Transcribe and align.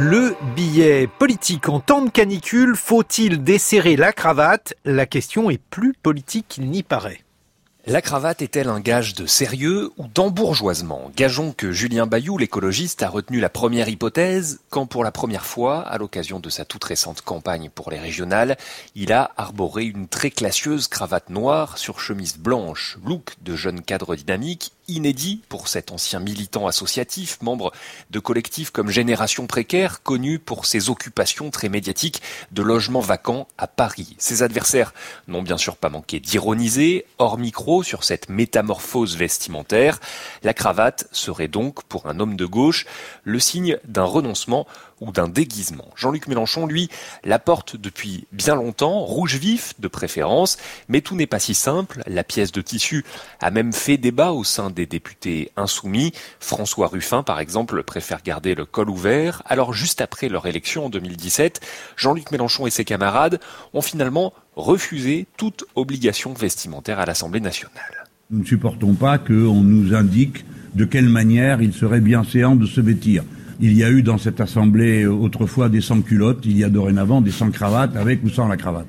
Le 0.00 0.36
billet 0.54 1.08
politique 1.08 1.68
en 1.68 1.80
temps 1.80 2.02
de 2.02 2.08
canicule, 2.08 2.76
faut-il 2.76 3.42
desserrer 3.42 3.96
la 3.96 4.12
cravate? 4.12 4.74
La 4.84 5.06
question 5.06 5.50
est 5.50 5.58
plus 5.58 5.92
politique 5.92 6.46
qu'il 6.48 6.70
n'y 6.70 6.84
paraît. 6.84 7.24
La 7.84 8.00
cravate 8.00 8.40
est-elle 8.40 8.68
un 8.68 8.78
gage 8.78 9.14
de 9.14 9.26
sérieux 9.26 9.90
ou 9.96 10.06
d'embourgeoisement? 10.06 11.10
Gageons 11.16 11.52
que 11.52 11.72
Julien 11.72 12.06
Bayou, 12.06 12.38
l'écologiste, 12.38 13.02
a 13.02 13.08
retenu 13.08 13.40
la 13.40 13.48
première 13.48 13.88
hypothèse 13.88 14.60
quand 14.70 14.86
pour 14.86 15.02
la 15.02 15.10
première 15.10 15.46
fois, 15.46 15.80
à 15.80 15.98
l'occasion 15.98 16.38
de 16.38 16.48
sa 16.48 16.64
toute 16.64 16.84
récente 16.84 17.22
campagne 17.22 17.68
pour 17.68 17.90
les 17.90 17.98
régionales, 17.98 18.56
il 18.94 19.12
a 19.12 19.32
arboré 19.36 19.84
une 19.84 20.06
très 20.06 20.30
classieuse 20.30 20.86
cravate 20.86 21.28
noire 21.28 21.76
sur 21.76 21.98
chemise 21.98 22.38
blanche, 22.38 22.98
look 23.04 23.34
de 23.42 23.56
jeune 23.56 23.82
cadre 23.82 24.14
dynamique 24.14 24.70
inédit 24.88 25.42
pour 25.48 25.68
cet 25.68 25.92
ancien 25.92 26.18
militant 26.18 26.66
associatif, 26.66 27.38
membre 27.42 27.72
de 28.10 28.18
collectifs 28.18 28.70
comme 28.70 28.90
Génération 28.90 29.46
Précaire, 29.46 30.02
connu 30.02 30.38
pour 30.38 30.66
ses 30.66 30.90
occupations 30.90 31.50
très 31.50 31.68
médiatiques 31.68 32.22
de 32.52 32.62
logements 32.62 33.00
vacants 33.00 33.46
à 33.58 33.66
Paris. 33.66 34.16
Ses 34.18 34.42
adversaires 34.42 34.94
n'ont 35.28 35.42
bien 35.42 35.58
sûr 35.58 35.76
pas 35.76 35.90
manqué 35.90 36.20
d'ironiser, 36.20 37.04
hors 37.18 37.38
micro, 37.38 37.82
sur 37.82 38.04
cette 38.04 38.28
métamorphose 38.28 39.16
vestimentaire. 39.16 40.00
La 40.42 40.54
cravate 40.54 41.06
serait 41.12 41.48
donc, 41.48 41.84
pour 41.84 42.06
un 42.06 42.18
homme 42.18 42.36
de 42.36 42.46
gauche, 42.46 42.86
le 43.24 43.38
signe 43.38 43.78
d'un 43.84 44.04
renoncement 44.04 44.66
ou 45.00 45.12
d'un 45.12 45.28
déguisement. 45.28 45.88
Jean-Luc 45.96 46.26
Mélenchon, 46.28 46.66
lui, 46.66 46.88
la 47.24 47.38
porte 47.38 47.76
depuis 47.76 48.26
bien 48.32 48.54
longtemps, 48.54 49.00
rouge 49.00 49.36
vif 49.36 49.74
de 49.78 49.88
préférence, 49.88 50.58
mais 50.88 51.00
tout 51.00 51.14
n'est 51.14 51.26
pas 51.26 51.38
si 51.38 51.54
simple. 51.54 52.02
La 52.06 52.24
pièce 52.24 52.52
de 52.52 52.60
tissu 52.60 53.04
a 53.40 53.50
même 53.50 53.72
fait 53.72 53.96
débat 53.96 54.32
au 54.32 54.44
sein 54.44 54.70
des 54.70 54.86
députés 54.86 55.52
insoumis. 55.56 56.12
François 56.40 56.88
Ruffin, 56.88 57.22
par 57.22 57.40
exemple, 57.40 57.82
préfère 57.82 58.22
garder 58.22 58.54
le 58.54 58.64
col 58.64 58.90
ouvert. 58.90 59.42
Alors, 59.46 59.72
juste 59.72 60.00
après 60.00 60.28
leur 60.28 60.46
élection 60.46 60.86
en 60.86 60.90
2017, 60.90 61.60
Jean-Luc 61.96 62.30
Mélenchon 62.30 62.66
et 62.66 62.70
ses 62.70 62.84
camarades 62.84 63.40
ont 63.74 63.82
finalement 63.82 64.32
refusé 64.56 65.26
toute 65.36 65.64
obligation 65.74 66.32
vestimentaire 66.32 66.98
à 66.98 67.06
l'Assemblée 67.06 67.40
nationale. 67.40 68.04
Nous 68.30 68.40
ne 68.40 68.44
supportons 68.44 68.94
pas 68.94 69.18
qu'on 69.18 69.62
nous 69.62 69.94
indique 69.94 70.44
de 70.74 70.84
quelle 70.84 71.08
manière 71.08 71.62
il 71.62 71.72
serait 71.72 72.00
bien 72.00 72.24
séant 72.24 72.56
de 72.56 72.66
se 72.66 72.80
vêtir. 72.80 73.24
Il 73.60 73.76
y 73.76 73.82
a 73.82 73.90
eu 73.90 74.02
dans 74.02 74.18
cette 74.18 74.40
assemblée 74.40 75.04
autrefois 75.06 75.68
des 75.68 75.80
sans-culottes, 75.80 76.44
il 76.44 76.56
y 76.56 76.64
a 76.64 76.68
dorénavant 76.68 77.20
des 77.20 77.32
sans-cravates, 77.32 77.96
avec 77.96 78.22
ou 78.22 78.28
sans 78.28 78.46
la 78.46 78.56
cravate. 78.56 78.86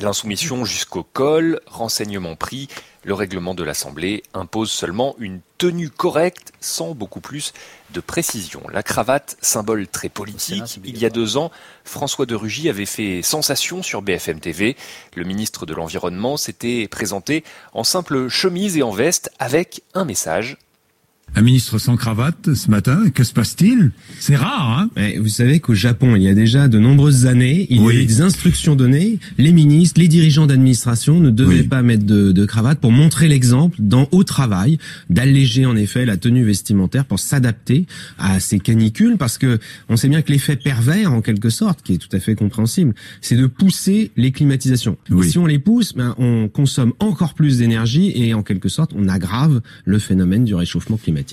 L'insoumission 0.00 0.64
jusqu'au 0.64 1.04
col, 1.04 1.60
renseignement 1.66 2.34
pris, 2.34 2.68
le 3.04 3.14
règlement 3.14 3.54
de 3.54 3.62
l'Assemblée 3.62 4.24
impose 4.34 4.72
seulement 4.72 5.14
une 5.20 5.40
tenue 5.56 5.88
correcte 5.88 6.52
sans 6.60 6.96
beaucoup 6.96 7.20
plus 7.20 7.52
de 7.92 8.00
précision. 8.00 8.62
La 8.72 8.82
cravate, 8.82 9.36
symbole 9.40 9.86
très 9.86 10.08
politique, 10.08 10.80
il 10.84 10.98
y 10.98 11.06
a 11.06 11.10
deux 11.10 11.36
ans, 11.36 11.52
François 11.84 12.26
de 12.26 12.34
Rugy 12.34 12.68
avait 12.68 12.86
fait 12.86 13.22
sensation 13.22 13.84
sur 13.84 14.02
BFM 14.02 14.40
TV. 14.40 14.76
Le 15.14 15.22
ministre 15.22 15.64
de 15.64 15.74
l'Environnement 15.74 16.36
s'était 16.36 16.88
présenté 16.88 17.44
en 17.72 17.84
simple 17.84 18.28
chemise 18.28 18.76
et 18.76 18.82
en 18.82 18.90
veste 18.90 19.30
avec 19.38 19.82
un 19.94 20.04
message 20.04 20.56
un 21.36 21.42
ministre 21.42 21.78
sans 21.78 21.96
cravate 21.96 22.54
ce 22.54 22.70
matin. 22.70 23.10
Que 23.12 23.24
se 23.24 23.32
passe-t-il? 23.32 23.90
C'est 24.20 24.36
rare, 24.36 24.88
hein? 24.96 25.10
Vous 25.20 25.28
savez 25.28 25.60
qu'au 25.60 25.74
Japon, 25.74 26.14
il 26.16 26.22
y 26.22 26.28
a 26.28 26.34
déjà 26.34 26.68
de 26.68 26.78
nombreuses 26.78 27.26
années, 27.26 27.66
il 27.70 27.82
y 27.82 27.86
a 27.86 27.92
eu 27.92 28.04
des 28.04 28.20
instructions 28.20 28.76
données. 28.76 29.18
Les 29.38 29.52
ministres, 29.52 30.00
les 30.00 30.08
dirigeants 30.08 30.46
d'administration 30.46 31.20
ne 31.20 31.30
devaient 31.30 31.64
pas 31.64 31.82
mettre 31.82 32.04
de, 32.04 32.32
de, 32.32 32.44
cravate 32.44 32.78
pour 32.78 32.92
montrer 32.92 33.28
l'exemple 33.28 33.76
dans 33.80 34.08
au 34.12 34.22
travail, 34.22 34.78
d'alléger 35.10 35.66
en 35.66 35.76
effet 35.76 36.04
la 36.04 36.16
tenue 36.16 36.44
vestimentaire 36.44 37.04
pour 37.04 37.18
s'adapter 37.18 37.86
à 38.18 38.38
ces 38.38 38.60
canicules, 38.60 39.16
parce 39.16 39.38
que 39.38 39.58
on 39.88 39.96
sait 39.96 40.08
bien 40.08 40.22
que 40.22 40.30
l'effet 40.30 40.56
pervers, 40.56 41.12
en 41.12 41.20
quelque 41.20 41.50
sorte, 41.50 41.82
qui 41.82 41.94
est 41.94 41.98
tout 41.98 42.14
à 42.14 42.20
fait 42.20 42.34
compréhensible, 42.34 42.94
c'est 43.20 43.36
de 43.36 43.46
pousser 43.46 44.12
les 44.16 44.30
climatisations. 44.30 44.96
si 45.22 45.38
on 45.38 45.46
les 45.46 45.58
pousse, 45.58 45.94
ben, 45.94 46.14
on 46.18 46.48
consomme 46.48 46.92
encore 47.00 47.34
plus 47.34 47.58
d'énergie 47.58 48.12
et 48.14 48.34
en 48.34 48.42
quelque 48.42 48.68
sorte, 48.68 48.92
on 48.94 49.08
aggrave 49.08 49.60
le 49.84 49.98
phénomène 49.98 50.44
du 50.44 50.54
réchauffement 50.54 50.96
climatique. 50.96 51.23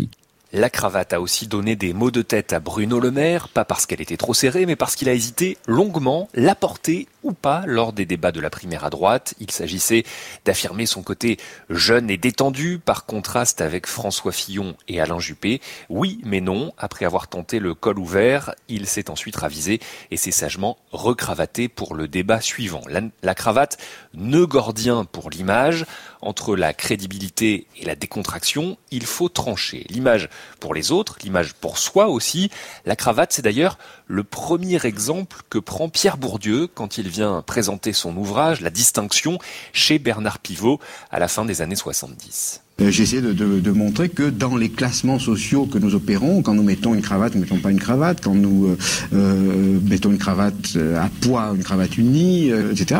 La 0.53 0.69
cravate 0.69 1.13
a 1.13 1.21
aussi 1.21 1.47
donné 1.47 1.77
des 1.77 1.93
maux 1.93 2.11
de 2.11 2.21
tête 2.21 2.51
à 2.51 2.59
Bruno 2.59 2.99
Le 2.99 3.09
Maire, 3.09 3.47
pas 3.47 3.63
parce 3.63 3.85
qu'elle 3.85 4.01
était 4.01 4.17
trop 4.17 4.33
serrée, 4.33 4.65
mais 4.65 4.75
parce 4.75 4.95
qu'il 4.95 5.07
a 5.07 5.13
hésité 5.13 5.57
longuement 5.65 6.27
la 6.33 6.55
porter 6.55 7.07
ou 7.23 7.33
pas 7.33 7.63
lors 7.65 7.93
des 7.93 8.05
débats 8.05 8.31
de 8.31 8.39
la 8.39 8.49
primaire 8.49 8.83
à 8.83 8.89
droite. 8.89 9.33
Il 9.39 9.51
s'agissait 9.51 10.03
d'affirmer 10.45 10.85
son 10.85 11.03
côté 11.03 11.37
jeune 11.69 12.09
et 12.09 12.17
détendu, 12.17 12.79
par 12.79 13.05
contraste 13.05 13.61
avec 13.61 13.87
François 13.87 14.31
Fillon 14.31 14.75
et 14.87 15.01
Alain 15.01 15.19
Juppé. 15.19 15.61
Oui, 15.89 16.19
mais 16.23 16.41
non, 16.41 16.73
après 16.77 17.05
avoir 17.05 17.27
tenté 17.27 17.59
le 17.59 17.73
col 17.73 17.99
ouvert, 17.99 18.53
il 18.67 18.87
s'est 18.87 19.09
ensuite 19.09 19.35
ravisé 19.35 19.79
et 20.09 20.17
s'est 20.17 20.31
sagement 20.31 20.77
recravaté 20.91 21.67
pour 21.67 21.95
le 21.95 22.07
débat 22.07 22.41
suivant. 22.41 22.81
La, 22.87 23.01
la 23.23 23.35
cravate, 23.35 23.77
nœud 24.13 24.47
gordien 24.47 25.05
pour 25.05 25.29
l'image, 25.29 25.85
entre 26.21 26.55
la 26.55 26.73
crédibilité 26.73 27.67
et 27.77 27.85
la 27.85 27.95
décontraction, 27.95 28.77
il 28.91 29.05
faut 29.05 29.29
trancher. 29.29 29.85
L'image 29.89 30.29
pour 30.59 30.73
les 30.73 30.91
autres, 30.91 31.17
l'image 31.23 31.53
pour 31.53 31.77
soi 31.77 32.07
aussi. 32.07 32.51
La 32.85 32.95
cravate, 32.95 33.33
c'est 33.33 33.41
d'ailleurs 33.41 33.77
le 34.07 34.23
premier 34.23 34.85
exemple 34.85 35.41
que 35.49 35.57
prend 35.57 35.89
Pierre 35.89 36.17
Bourdieu 36.17 36.67
quand 36.67 36.97
il 36.97 37.09
vient 37.11 37.43
présenter 37.45 37.93
son 37.93 38.15
ouvrage 38.15 38.61
La 38.61 38.69
distinction 38.69 39.37
chez 39.73 39.99
Bernard 39.99 40.39
Pivot 40.39 40.79
à 41.11 41.19
la 41.19 41.27
fin 41.27 41.45
des 41.45 41.61
années 41.61 41.75
70. 41.75 42.61
Euh, 42.81 42.89
j'essaie 42.89 43.21
de, 43.21 43.33
de, 43.33 43.59
de, 43.59 43.71
montrer 43.71 44.09
que 44.09 44.29
dans 44.29 44.55
les 44.55 44.69
classements 44.69 45.19
sociaux 45.19 45.65
que 45.65 45.77
nous 45.77 45.93
opérons, 45.93 46.41
quand 46.41 46.53
nous 46.53 46.63
mettons 46.63 46.93
une 46.93 47.01
cravate, 47.01 47.35
nous 47.35 47.41
ne 47.41 47.45
mettons 47.45 47.59
pas 47.59 47.69
une 47.69 47.79
cravate, 47.79 48.21
quand 48.23 48.33
nous 48.33 48.67
euh, 48.67 48.77
euh 49.13 49.79
mettons 49.87 50.11
une 50.11 50.17
cravate 50.17 50.77
à 50.97 51.09
poids, 51.21 51.53
une 51.55 51.63
cravate 51.63 51.97
unie, 51.97 52.51
euh, 52.51 52.71
etc. 52.71 52.99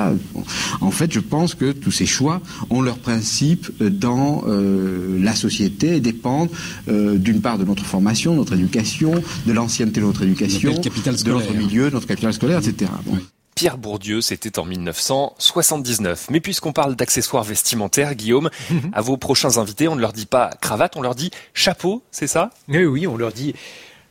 En 0.82 0.92
fait, 0.92 1.12
je 1.12 1.20
pense 1.20 1.56
que 1.56 1.72
tous 1.72 1.92
ces 1.92 2.06
choix 2.06 2.42
ont 2.70 2.82
leur 2.82 2.98
principe 2.98 3.72
dans 3.82 4.44
euh, 4.48 5.18
la 5.20 5.34
société 5.34 5.96
et 5.96 6.00
dépendent 6.00 6.50
d'une 6.88 7.42
part 7.42 7.58
de 7.58 7.64
notre 7.64 7.86
formation, 7.86 8.36
notre 8.36 8.54
éducation, 8.54 9.14
de 9.46 9.54
l'ancienneté 9.54 10.02
de 10.02 10.06
notre 10.06 10.24
éducation, 10.24 10.74
de 10.74 11.32
notre 11.32 11.54
milieu, 11.54 11.90
de 11.90 11.96
notre 11.96 12.08
capital 12.08 12.34
scolaire, 12.34 12.60
etc. 12.60 12.92
Bon. 13.06 13.18
Pierre 13.62 13.78
Bourdieu, 13.78 14.22
c'était 14.22 14.58
en 14.58 14.66
1979. 14.66 16.32
Mais 16.32 16.40
puisqu'on 16.40 16.74
parle 16.74 16.96
d'accessoires 16.96 17.44
vestimentaires, 17.44 18.16
Guillaume, 18.16 18.50
à 18.92 19.02
vos 19.02 19.18
prochains 19.18 19.60
invités, 19.60 19.88
on 19.88 19.96
ne 19.96 20.02
leur 20.02 20.14
dit 20.14 20.26
pas 20.26 20.50
cravate, 20.62 20.98
on 20.98 21.04
leur 21.04 21.14
dit 21.14 21.30
chapeau, 21.54 22.02
c'est 22.10 22.26
ça? 22.26 22.50
Oui, 22.70 22.86
oui, 22.86 23.06
on 23.06 23.18
leur 23.18 23.32
dit 23.32 23.54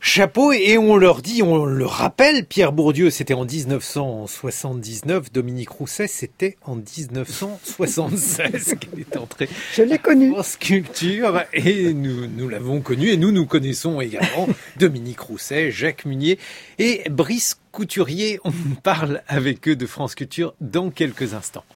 chapeau 0.01 0.51
et 0.51 0.77
on 0.77 0.97
leur 0.97 1.21
dit, 1.21 1.41
on 1.43 1.63
le 1.63 1.85
rappelle, 1.85 2.45
Pierre 2.45 2.73
Bourdieu, 2.73 3.11
c'était 3.11 3.35
en 3.35 3.45
1979, 3.45 5.31
Dominique 5.31 5.69
Rousset, 5.69 6.07
c'était 6.07 6.57
en 6.63 6.75
1976 6.75 8.75
qu'il 8.79 8.99
est 8.99 9.15
entré. 9.15 9.47
Je 9.75 9.83
l'ai 9.83 9.99
connu. 9.99 10.35
En 10.35 10.43
sculpture 10.43 11.43
et 11.53 11.93
nous, 11.93 12.27
nous 12.27 12.49
l'avons 12.49 12.81
connu 12.81 13.09
et 13.09 13.17
nous 13.17 13.31
nous 13.31 13.45
connaissons 13.45 14.01
également 14.01 14.49
Dominique 14.77 15.19
Rousset, 15.19 15.69
Jacques 15.71 16.05
Munier 16.05 16.39
et 16.79 17.03
Brice 17.09 17.59
Couturier. 17.71 18.39
On 18.43 18.51
parle 18.83 19.21
avec 19.27 19.67
eux 19.67 19.75
de 19.75 19.85
France 19.85 20.15
Culture 20.15 20.55
dans 20.59 20.89
quelques 20.89 21.35
instants. 21.35 21.63